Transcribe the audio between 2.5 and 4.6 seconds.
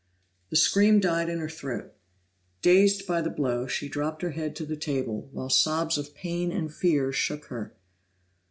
dazed by the blow, she dropped her head